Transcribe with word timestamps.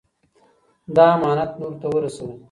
دا 0.95 1.05
امانت 1.15 1.51
نورو 1.59 1.77
ته 1.81 1.87
ورسوئ. 1.93 2.31